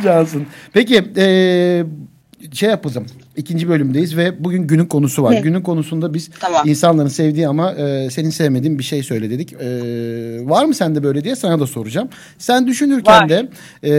Cansın. 0.03 0.47
Peki 0.73 1.03
eee, 1.15 1.85
şey 2.53 2.69
yapalım. 2.69 3.05
İkinci 3.37 3.69
bölümdeyiz 3.69 4.17
ve 4.17 4.43
bugün 4.43 4.67
günün 4.67 4.85
konusu 4.85 5.23
var. 5.23 5.33
Günün 5.33 5.61
konusunda 5.61 6.13
biz 6.13 6.29
Tamam. 6.39 6.67
insanların 6.67 7.07
sevdiği 7.07 7.47
ama 7.47 7.71
e, 7.71 8.09
senin 8.09 8.29
sevmediğin 8.29 8.79
bir 8.79 8.83
şey 8.83 9.03
söyle 9.03 9.29
dedik. 9.29 9.53
E, 9.53 9.59
var 10.49 10.65
mı 10.65 10.73
sende 10.73 11.03
böyle 11.03 11.23
diye 11.23 11.35
sana 11.35 11.59
da 11.59 11.67
soracağım. 11.67 12.09
Sen 12.37 12.67
düşünürken 12.67 13.21
Var. 13.21 13.29
de 13.29 13.49
e, 13.83 13.91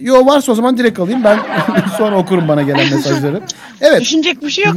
yo 0.00 0.26
varsa 0.26 0.52
o 0.52 0.54
zaman 0.54 0.78
direkt 0.78 0.98
alayım 0.98 1.24
ben 1.24 1.38
sonra 1.98 2.18
okurum 2.18 2.48
bana 2.48 2.62
gelen 2.62 2.94
mesajları. 2.94 3.40
Evet. 3.80 4.00
Düşünecek 4.00 4.42
bir 4.42 4.50
şey 4.50 4.64
yok. 4.64 4.76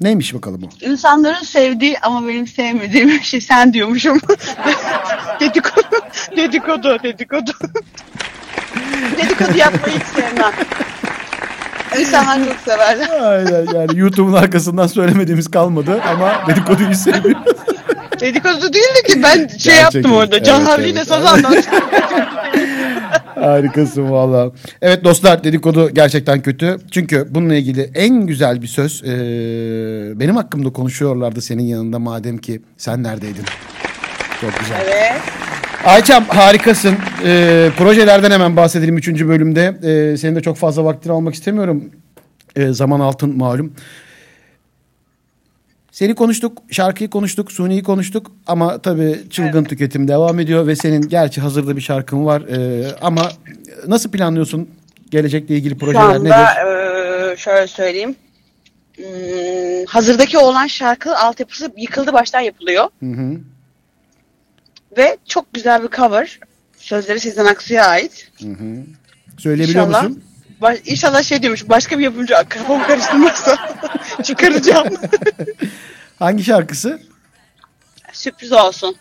Neymiş 0.00 0.34
bakalım 0.34 0.62
o? 0.64 0.86
İnsanların 0.86 1.44
sevdiği 1.44 1.98
ama 1.98 2.28
benim 2.28 2.46
sevmediğim 2.46 3.08
bir 3.08 3.22
şey 3.22 3.40
sen 3.40 3.72
diyormuşum. 3.72 4.20
dedikodu, 5.40 5.96
dedikodu, 6.36 6.98
dedikodu. 7.02 7.52
dedikodu 9.18 9.58
yapmayı 9.58 9.94
hiç 9.98 10.06
sevmem. 10.06 10.52
İnsanlar 12.00 12.44
çok 12.48 12.56
severler. 12.64 13.08
Aynen 13.22 13.66
yani 13.74 13.98
YouTube'un 13.98 14.32
arkasından 14.32 14.86
söylemediğimiz 14.86 15.50
kalmadı 15.50 16.00
ama 16.10 16.32
dedikoduyu 16.48 16.94
seviyoruz. 16.94 17.56
Dedikodu 18.20 18.62
değildi 18.72 19.02
ki 19.06 19.22
ben 19.22 19.36
şey 19.36 19.46
Gerçekten. 19.48 19.80
yaptım 19.82 20.12
orada. 20.12 20.42
Can 20.42 20.58
Evet, 20.60 20.68
Havli'yle 20.68 20.98
evet, 20.98 21.08
evet. 21.12 21.26
anlattım. 21.28 21.54
Harikasın 23.34 24.10
valla. 24.10 24.50
Evet 24.82 25.04
dostlar 25.04 25.44
dedikodu 25.44 25.90
gerçekten 25.94 26.40
kötü. 26.42 26.76
Çünkü 26.90 27.26
bununla 27.30 27.54
ilgili 27.54 27.90
en 27.94 28.26
güzel 28.26 28.62
bir 28.62 28.66
söz 28.66 29.02
eee, 29.04 29.10
benim 30.20 30.36
hakkımda 30.36 30.72
konuşuyorlardı 30.72 31.42
senin 31.42 31.62
yanında 31.62 31.98
madem 31.98 32.38
ki 32.38 32.62
sen 32.76 33.02
neredeydin? 33.02 33.44
Çok 34.40 34.60
güzel. 34.60 34.80
evet. 34.84 35.20
Ayçam 35.84 36.24
harikasın. 36.24 36.94
Eee, 37.24 37.70
projelerden 37.78 38.30
hemen 38.30 38.56
bahsedelim 38.56 38.96
3. 38.96 39.28
bölümde. 39.28 39.74
Eee, 39.82 40.16
senin 40.16 40.36
de 40.36 40.40
çok 40.40 40.56
fazla 40.56 40.84
vaktini 40.84 41.12
almak 41.12 41.34
istemiyorum. 41.34 41.84
Eee, 42.56 42.72
zaman 42.72 43.00
altın 43.00 43.36
malum. 43.38 43.72
Seni 45.92 46.14
konuştuk, 46.14 46.58
şarkıyı 46.70 47.10
konuştuk, 47.10 47.52
Suni'yi 47.52 47.82
konuştuk 47.82 48.30
ama 48.46 48.78
tabii 48.78 49.18
çılgın 49.30 49.64
tüketim 49.64 50.08
devam 50.08 50.40
ediyor 50.40 50.66
ve 50.66 50.76
senin 50.76 51.00
gerçi 51.08 51.40
hazırda 51.40 51.76
bir 51.76 51.80
şarkın 51.80 52.26
var 52.26 52.42
Ee, 52.42 52.84
ama 53.02 53.28
nasıl 53.86 54.10
planlıyorsun 54.10 54.68
gelecekle 55.10 55.54
ilgili 55.56 55.74
Şu 55.74 55.78
projeler 55.78 56.02
anda 56.02 56.18
nedir? 56.18 57.28
eee, 57.30 57.36
şöyle 57.36 57.66
söyleyeyim. 57.66 58.16
Hmm, 58.96 59.04
hazırdaki 59.88 60.38
olan 60.38 60.66
şarkı 60.66 61.16
altyapısı 61.18 61.72
yıkıldı 61.76 62.12
baştan 62.12 62.40
yapılıyor. 62.40 62.84
Hı 63.00 63.06
hı. 63.06 63.36
Ve 64.96 65.16
çok 65.28 65.54
güzel 65.54 65.82
bir 65.82 65.88
cover. 65.88 66.40
Sözleri 66.78 67.20
Sezen 67.20 67.44
Aksu'ya 67.46 67.86
ait. 67.86 68.30
Söyleyebiliyor 69.38 69.86
İnşallah. 69.86 70.02
musun? 70.02 70.24
Baş, 70.60 70.78
inşallah 70.84 71.22
şey 71.22 71.42
diyormuş. 71.42 71.68
Başka 71.68 71.98
bir 71.98 72.04
yapımcı 72.04 72.34
kafamı 72.48 72.86
karıştırmazsa 72.86 73.56
çıkaracağım. 74.22 74.88
Hangi 76.18 76.44
şarkısı? 76.44 77.00
Sürpriz 78.12 78.52
olsun. 78.52 78.96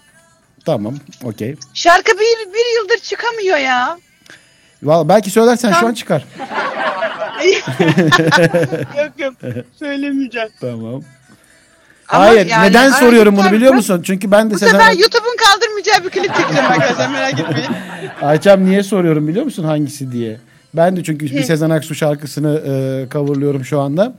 Tamam, 0.65 0.95
okey. 1.23 1.55
Şarkı 1.73 2.11
bir, 2.11 2.53
bir 2.53 2.81
yıldır 2.81 2.97
çıkamıyor 3.03 3.57
ya. 3.57 3.97
Vallahi 4.83 5.09
belki 5.09 5.31
söylersen 5.31 5.69
şu 5.69 5.75
Tamam. 5.75 5.89
an 5.89 5.93
çıkar. 5.93 6.23
yok 8.97 9.11
yok 9.17 9.33
söylemeyeceğim. 9.79 10.49
Tamam. 10.61 11.03
Ama 12.09 12.25
Hayır, 12.25 12.45
yani 12.45 12.69
neden 12.69 12.91
soruyorum 12.91 13.37
bunu 13.37 13.51
biliyor 13.51 13.73
musun? 13.73 14.01
Çünkü 14.05 14.31
ben 14.31 14.49
de 14.49 14.53
Bu 14.53 14.59
Sezen 14.59 14.71
sefer 14.71 14.91
YouTube'un 14.91 15.35
kaldırmayacağı 15.37 16.03
bir 16.03 16.09
klip 16.09 16.35
çekeceğim 16.35 16.65
arkadaşlar 16.71 17.09
merak 17.09 17.39
etmeyin. 17.39 17.69
Ayçam 18.21 18.65
niye 18.65 18.83
soruyorum 18.83 19.27
biliyor 19.27 19.45
musun 19.45 19.63
hangisi 19.63 20.11
diye? 20.11 20.37
Ben 20.73 20.97
de 20.97 21.03
çünkü 21.03 21.25
bir 21.25 21.43
Sezen 21.43 21.69
Aksu 21.69 21.95
şarkısını 21.95 22.61
e, 22.67 23.09
coverlıyorum 23.11 23.65
şu 23.65 23.79
anda. 23.79 24.13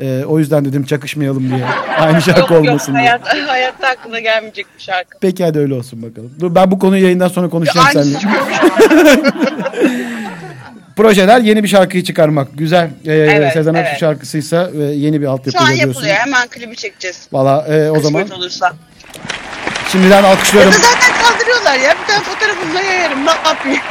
E, 0.00 0.24
o 0.24 0.38
yüzden 0.38 0.64
dedim 0.64 0.84
çakışmayalım 0.84 1.50
diye. 1.50 1.64
Aynı 1.98 2.22
şarkı 2.22 2.54
olmasın 2.54 2.92
diye. 2.94 3.04
hayat, 3.04 3.48
hayatta 3.48 3.88
aklına 3.88 4.20
gelmeyecek 4.20 4.66
bir 4.78 4.82
şarkı. 4.82 5.18
Peki 5.20 5.44
hadi 5.44 5.58
öyle 5.58 5.74
olsun 5.74 6.02
bakalım. 6.02 6.32
Dur 6.40 6.54
ben 6.54 6.70
bu 6.70 6.78
konuyu 6.78 7.02
yayından 7.04 7.28
sonra 7.28 7.48
konuşacağım 7.48 7.86
seninle. 7.92 8.18
Projeler 10.96 11.40
yeni 11.40 11.62
bir 11.62 11.68
şarkıyı 11.68 12.04
çıkarmak. 12.04 12.48
Güzel. 12.54 12.90
E, 13.06 13.12
Evet, 13.12 13.52
Sezen 13.52 13.74
Aksu 13.74 13.88
evet. 13.90 14.00
şarkısıysa 14.00 14.70
e, 14.78 14.82
yeni 14.82 15.20
bir 15.20 15.26
Şu 15.26 15.30
an 15.30 15.34
altyapıyla 15.34 15.66
diyorsun. 15.66 15.88
yapılıyor 15.88 16.14
hemen 16.16 16.48
klibi 16.48 16.76
çekeceğiz. 16.76 17.28
Valla 17.32 17.66
e, 17.68 17.90
o 17.90 18.00
zaman 18.00 18.22
Kısmet 18.22 18.38
olursa. 18.38 18.72
şimdiden 19.92 20.22
Ya 20.22 20.28
alkışlıyorum. 20.28 20.72
da 20.72 20.76
zaten 20.76 21.12
kaldırıyorlar 21.22 21.74
ya. 21.78 21.94
Bir 22.02 22.12
tane 22.12 22.24
fotoğrafımla 22.24 22.80
yayarım. 22.80 23.26
Ne 23.26 23.30
yapayım? 23.30 23.80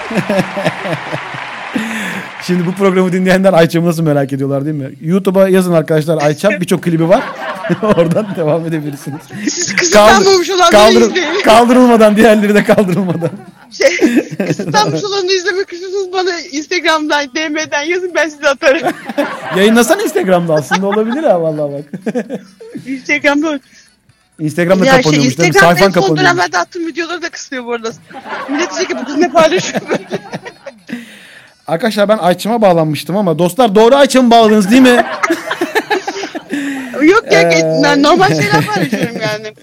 Şimdi 2.48 2.66
bu 2.66 2.76
programı 2.76 3.12
dinleyenler 3.12 3.54
Ayçam'ı 3.54 3.88
nasıl 3.88 4.04
merak 4.04 4.34
ediyorlar 4.34 4.66
değil 4.66 4.76
mi? 4.76 4.92
YouTube'a 5.02 5.50
yazın 5.50 5.74
arkadaşlar 5.74 6.22
Ayçam. 6.22 6.54
Birçok 6.62 6.84
klibi 6.84 7.10
var. 7.10 7.24
Oradan 7.84 8.36
devam 8.36 8.66
edebilirsiniz. 8.66 9.22
Siz 9.50 9.76
kısıtlanmamış 9.76 10.50
olanları 10.50 10.72
kaldır- 10.72 11.02
izleyin. 11.10 11.42
kaldırılmadan 11.42 12.16
diğerleri 12.16 12.56
de 12.56 12.64
kaldırılmadan. 12.64 13.30
Şey, 13.72 13.98
kısıtlanmış 14.48 15.04
olanı 15.04 15.32
izlemek 15.32 15.74
istiyorsanız 15.74 16.14
bana 16.14 16.40
Instagram'dan, 16.40 17.28
DM'den 17.36 17.82
yazın 17.84 18.12
ben 18.16 18.30
size 18.30 18.50
atarım. 18.50 18.88
Yayınlasana 19.58 20.02
Instagram'da 20.04 20.54
aslında 20.54 20.88
olabilir 20.88 21.24
ha 21.24 21.42
vallahi 21.42 21.72
bak. 21.74 22.16
Instagram'da 22.88 23.60
Instagram'da 24.40 24.86
ya 24.86 24.94
şey 24.94 25.02
kapanıyormuş 25.02 25.38
değil 25.38 25.40
mi? 25.40 25.48
Instagram'da 25.48 25.76
Sayfan 25.76 25.86
son 25.86 25.92
kapanıyormuş. 26.02 26.22
dönemlerde 26.22 26.58
attığım 26.58 26.88
videoları 26.88 27.22
da 27.22 27.30
kısıyor 27.30 27.66
bu 27.66 27.74
arada. 27.74 27.92
Millet 28.50 28.70
diyecek 28.70 28.90
ki 28.90 28.96
bu 29.02 29.06
kız 29.06 29.18
ne 29.18 29.32
paylaşıyor 29.32 29.82
böyle. 29.90 30.08
Arkadaşlar 31.68 32.10
ben 32.10 32.18
Ayçam'a 32.18 32.62
bağlanmıştım 32.62 33.18
ama 33.18 33.40
dostlar 33.40 33.76
doğru 33.76 33.96
Ayçam'ı 33.96 34.32
bağladınız 34.32 34.72
değil 34.72 34.82
mi? 34.82 35.06
Yok 37.34 37.54
Ee. 37.54 37.82
ben 37.84 38.04
normal 38.04 38.28
şeyler 38.28 38.66
paylaşıyorum 38.66 39.22
yani. 39.22 39.54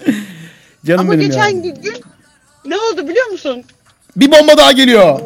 Canım 0.85 0.99
Ama 0.99 1.11
benim 1.11 1.21
geçen 1.29 1.49
ya. 1.49 1.71
gün 1.71 1.93
ne 2.65 2.77
oldu 2.77 3.07
biliyor 3.07 3.27
musun? 3.27 3.63
Bir 4.15 4.31
bomba 4.31 4.57
daha 4.57 4.71
geliyor. 4.71 5.19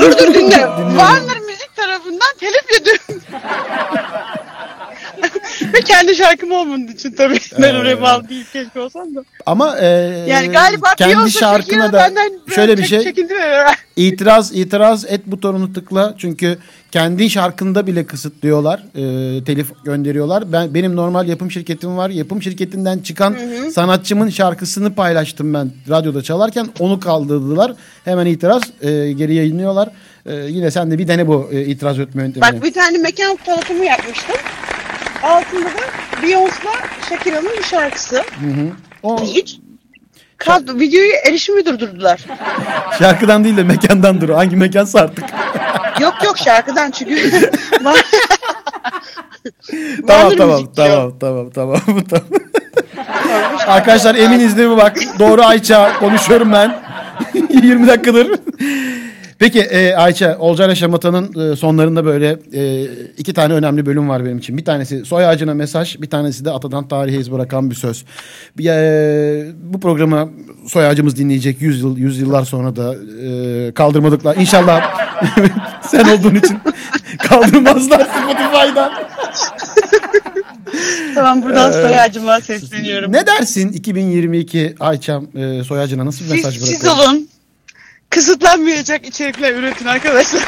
Dur 0.00 0.18
dur 0.18 0.34
dinle. 0.34 0.56
Warner 0.96 1.38
Müzik 1.40 1.76
tarafından 1.76 2.28
telif 2.40 2.72
yedim. 2.72 3.20
Ve 5.74 5.80
kendi 5.80 6.14
şarkım 6.16 6.52
olmadığı 6.52 6.92
için 6.92 7.12
tabii. 7.12 7.38
Ben 7.58 7.74
oraya 7.74 8.02
bağlı 8.02 8.28
değil 8.28 8.44
keşke 8.52 8.80
olsam 8.80 9.14
da. 9.14 9.20
Ama 9.46 9.78
e, 9.78 9.86
Yani 10.28 10.48
galiba 10.48 10.94
kendi 10.98 11.30
şarkına 11.30 11.92
da 11.92 12.10
şöyle 12.54 12.78
bir 12.78 12.84
şey 12.84 13.14
itiraz 13.96 14.52
itiraz 14.56 15.04
et 15.04 15.26
butonunu 15.26 15.72
tıkla 15.72 16.14
çünkü 16.18 16.58
kendi 16.92 17.30
şarkında 17.30 17.86
bile 17.86 18.06
kısıtlıyorlar 18.06 18.78
e, 18.94 19.44
telif 19.44 19.84
gönderiyorlar 19.84 20.52
ben 20.52 20.74
benim 20.74 20.96
normal 20.96 21.28
yapım 21.28 21.50
şirketim 21.50 21.96
var 21.96 22.10
yapım 22.10 22.42
şirketinden 22.42 22.98
çıkan 22.98 23.36
sanatçımın 23.74 24.28
şarkısını 24.28 24.94
paylaştım 24.94 25.54
ben 25.54 25.70
radyoda 25.88 26.22
çalarken 26.22 26.68
onu 26.78 27.00
kaldırdılar 27.00 27.74
hemen 28.04 28.26
itiraz 28.26 28.62
e, 28.80 29.12
geri 29.12 29.34
yayınlıyorlar 29.34 29.88
E, 30.26 30.34
yine 30.34 30.70
sen 30.70 30.90
de 30.90 30.98
bir 30.98 31.08
dene 31.08 31.28
bu 31.28 31.48
e, 31.52 31.64
itiraz 31.64 31.98
etme 31.98 32.22
yöntemini 32.22 32.52
Bak 32.52 32.64
bir 32.64 32.72
tane 32.72 32.98
mekan 32.98 33.36
tanıtımı 33.36 33.84
yapmıştım. 33.84 34.36
Altında 35.22 35.64
da 35.64 35.82
Beyoncé'la 36.22 36.72
Shakira'nın 37.08 37.50
bir 37.58 37.62
şarkısı. 37.62 38.16
Hı 38.16 38.46
hı. 38.46 38.68
O 39.02 39.24
Hiç. 39.24 39.58
Kadro, 40.44 40.78
videoyu 40.80 41.12
erişimi 41.28 41.66
durdurdular. 41.66 42.20
şarkıdan 42.98 43.44
değil 43.44 43.56
de 43.56 43.62
mekandandır 43.62 44.28
o. 44.28 44.36
Hangi 44.36 44.56
mekansa 44.56 45.00
artık. 45.00 45.24
Yok 46.00 46.14
yok 46.24 46.38
şarkıdan 46.38 46.90
çünkü. 46.90 47.50
tamam 50.06 50.32
tamam 50.36 50.58
diyor. 50.58 50.74
tamam 50.76 51.18
tamam 51.20 51.50
tamam 51.50 51.80
tamam. 52.10 52.26
Arkadaşlar 53.66 54.14
eminiz 54.14 54.56
değil 54.56 54.68
mi 54.68 54.76
bak 54.76 54.96
doğru 55.18 55.42
Ayça 55.42 55.98
konuşuyorum 55.98 56.52
ben 56.52 56.82
20 57.62 57.86
dakikadır. 57.86 58.38
Peki 59.42 59.60
e, 59.60 59.94
Ayça 59.94 60.36
Olcayla 60.38 60.74
Şamata'nın 60.74 61.52
e, 61.52 61.56
sonlarında 61.56 62.04
böyle 62.04 62.38
e, 62.54 62.84
iki 63.18 63.34
tane 63.34 63.54
önemli 63.54 63.86
bölüm 63.86 64.08
var 64.08 64.24
benim 64.24 64.38
için. 64.38 64.56
Bir 64.56 64.64
tanesi 64.64 65.04
soy 65.04 65.26
ağacına 65.26 65.54
mesaj 65.54 66.00
bir 66.00 66.10
tanesi 66.10 66.44
de 66.44 66.50
atadan 66.50 66.88
tarihe 66.88 67.16
iz 67.16 67.32
bırakan 67.32 67.70
bir 67.70 67.74
söz. 67.74 68.04
Bir, 68.58 68.66
e, 68.66 69.52
bu 69.62 69.80
programı 69.80 70.30
soy 70.68 70.86
ağacımız 70.86 71.16
dinleyecek 71.16 71.62
100 71.62 71.82
yıl 71.82 71.98
100 71.98 72.20
yıllar 72.20 72.44
sonra 72.44 72.76
da 72.76 72.94
e, 73.26 73.72
kaldırmadıklar. 73.72 74.36
İnşallah 74.36 74.82
sen 75.86 76.04
olduğun 76.04 76.34
için 76.34 76.58
kaldırmazlar 77.18 78.00
Spotify'dan. 78.00 78.92
Tamam 81.14 81.42
buradan 81.42 81.72
soyacıma 81.72 82.40
sesleniyorum. 82.40 83.12
Ne 83.12 83.26
dersin 83.26 83.72
2022 83.72 84.74
Ayçam 84.80 85.26
e, 85.34 85.64
soy 85.64 85.80
ağacına 85.80 86.06
nasıl 86.06 86.24
bir 86.24 86.30
mesaj 86.30 86.58
Siz, 86.58 86.68
siz 86.68 86.88
olun. 86.88 87.31
Kısıtlanmayacak 88.12 89.06
içerikler 89.06 89.52
üretin 89.54 89.86
arkadaşlar. 89.86 90.42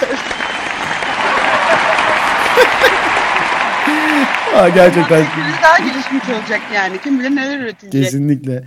Aa, 4.54 4.68
gerçekten 4.68 5.24
daha 5.62 5.78
gelişmiş 5.78 6.28
olacak 6.40 6.60
yani. 6.74 7.00
Kim 7.04 7.20
bilir 7.20 7.30
neler 7.36 7.58
üretilecek. 7.58 8.04
kesinlikle. 8.04 8.64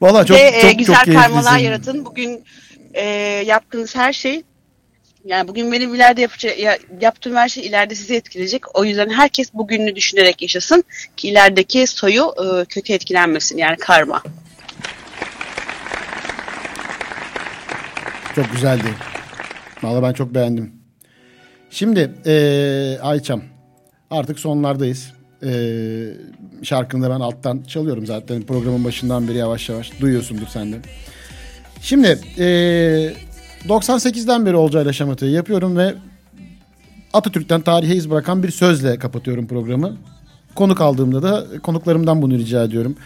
Valla 0.00 0.26
çok 0.26 0.36
Ve 0.36 0.40
e, 0.42 0.60
çok 0.60 0.78
güzel 0.78 1.04
çok 1.04 1.14
karmalar 1.14 1.58
yaratın. 1.58 2.04
Bugün 2.04 2.44
e, 2.94 3.04
yaptığınız 3.46 3.96
her 3.96 4.12
şey 4.12 4.42
yani 5.24 5.48
bugün 5.48 5.72
benim 5.72 5.94
ileride 5.94 6.20
yapacağı, 6.22 6.58
ya- 6.58 6.78
yaptığım 7.00 7.36
her 7.36 7.48
şey 7.48 7.66
ileride 7.66 7.94
sizi 7.94 8.14
etkileyecek. 8.14 8.76
O 8.76 8.84
yüzden 8.84 9.10
herkes 9.10 9.54
bugününü 9.54 9.96
düşünerek 9.96 10.42
yaşasın 10.42 10.84
ki 11.16 11.28
ilerideki 11.28 11.86
soyu 11.86 12.34
e, 12.44 12.64
kötü 12.64 12.92
etkilenmesin 12.92 13.58
yani 13.58 13.76
karma. 13.76 14.22
Çok 18.34 18.52
güzeldi. 18.52 18.84
Valla 19.82 20.02
ben 20.02 20.12
çok 20.12 20.34
beğendim. 20.34 20.72
Şimdi 21.70 22.12
eee 22.26 22.98
Ayçam 23.02 23.42
artık 24.10 24.38
sonlardayız. 24.38 25.12
Eee 25.42 26.16
şarkını 26.62 27.02
da 27.04 27.10
ben 27.10 27.20
alttan 27.20 27.62
çalıyorum 27.62 28.06
zaten 28.06 28.42
programın 28.42 28.84
başından 28.84 29.28
beri 29.28 29.36
yavaş 29.38 29.68
yavaş 29.68 30.00
duyuyorsundur 30.00 30.46
sen 30.46 30.72
de. 30.72 30.76
Şimdi 31.80 32.18
eee 32.36 33.14
98'den 33.68 34.46
beri 34.46 34.56
Olcayla 34.56 34.92
Şamata'yı 34.92 35.32
yapıyorum 35.32 35.76
ve 35.76 35.94
Atatürk'ten 37.12 37.60
tarihe 37.60 37.94
iz 37.94 38.10
bırakan 38.10 38.42
bir 38.42 38.50
sözle 38.50 38.98
kapatıyorum 38.98 39.46
programı. 39.46 39.96
Konuk 40.54 40.80
aldığımda 40.80 41.22
da 41.22 41.44
konuklarımdan 41.62 42.22
bunu 42.22 42.34
rica 42.34 42.64
ediyorum. 42.64 42.96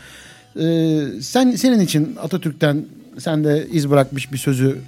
Ee, 0.60 1.00
sen 1.20 1.50
senin 1.50 1.80
için 1.80 2.16
Atatürk'ten 2.22 2.86
sen 3.18 3.44
de 3.44 3.66
iz 3.72 3.90
bırakmış 3.90 4.32
bir 4.32 4.38
sözü 4.38 4.78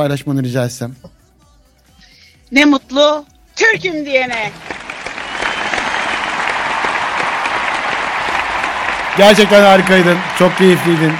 paylaşmanı 0.00 0.42
rica 0.42 0.64
etsem. 0.64 0.92
Ne 2.52 2.64
mutlu 2.64 3.24
Türk'üm 3.56 4.06
diyene. 4.06 4.52
Gerçekten 9.18 9.62
harikaydın. 9.62 10.18
Çok 10.38 10.58
keyifliydin. 10.58 11.12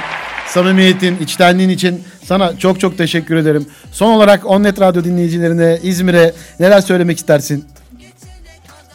Samimiyetin, 0.46 1.18
içtenliğin 1.18 1.68
için 1.68 2.04
sana 2.24 2.58
çok 2.58 2.80
çok 2.80 2.98
teşekkür 2.98 3.36
ederim. 3.36 3.66
Son 3.92 4.12
olarak 4.12 4.46
Onnet 4.46 4.80
Radyo 4.80 5.04
dinleyicilerine, 5.04 5.78
İzmir'e 5.82 6.34
neler 6.60 6.80
söylemek 6.80 7.18
istersin? 7.18 7.64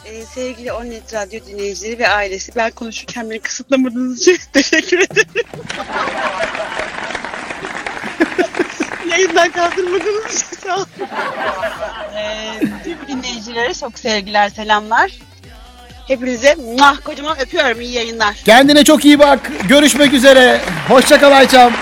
Ee, 0.04 0.24
sevgili 0.34 0.72
Onnet 0.72 1.14
Radyo 1.14 1.40
dinleyicileri 1.46 1.98
ve 1.98 2.08
ailesi 2.08 2.52
ben 2.56 2.70
konuşurken 2.70 3.30
beni 3.30 3.38
kısıtlamadığınız 3.38 4.20
için 4.20 4.38
teşekkür 4.52 4.98
ederim. 4.98 5.46
Sağ 10.64 10.76
olun. 10.76 10.86
Ee, 12.16 12.60
tüm 12.84 12.98
dinleyicilere 13.08 13.74
çok 13.74 13.98
sevgiler, 13.98 14.48
selamlar. 14.48 15.10
Hepinize 16.08 16.54
muah, 16.54 16.96
kocaman 17.04 17.38
öpüyorum. 17.40 17.80
İyi 17.80 17.92
yayınlar. 17.92 18.34
Kendine 18.44 18.84
çok 18.84 19.04
iyi 19.04 19.18
bak. 19.18 19.50
Görüşmek 19.68 20.12
üzere. 20.12 20.60
Hoşça 20.88 21.20
kal 21.20 21.32
Ayçam. 21.32 21.72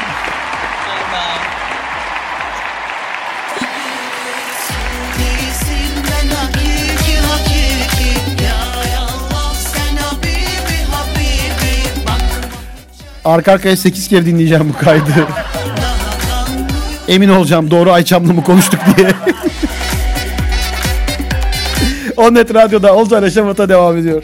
Arka 13.25 13.53
arkaya 13.53 13.77
8 13.77 14.09
kere 14.09 14.27
dinleyeceğim 14.27 14.69
bu 14.69 14.85
kaydı. 14.85 15.27
Emin 17.09 17.29
olacağım 17.29 17.71
doğru 17.71 17.93
Ayçam'la 17.93 18.33
mı 18.33 18.45
konuştuk 18.45 18.81
diye. 18.97 19.09
Onnet 22.17 22.55
Radyo'da 22.55 22.95
Olcay 22.95 23.31
Şamata 23.31 23.69
devam 23.69 23.97
ediyor. 23.97 24.23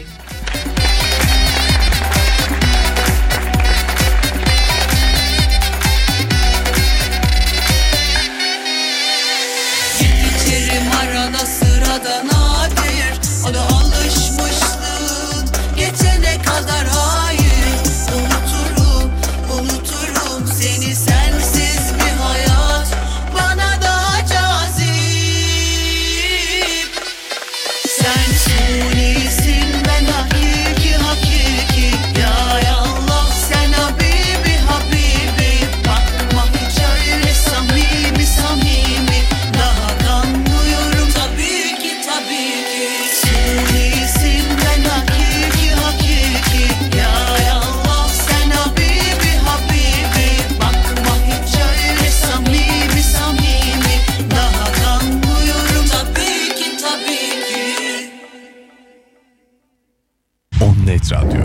Net 60.91 61.11
Radyo. 61.11 61.41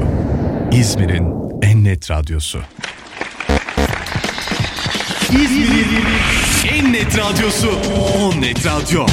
İzmir'in 0.73 1.33
en 1.63 1.85
net 1.85 2.11
radyosu. 2.11 2.61
İzmir'in 5.31 6.07
en 6.71 6.93
net 6.93 7.19
radyosu 7.19 7.71
On 8.19 8.41
Net 8.41 8.67
Radyo. 8.67 9.07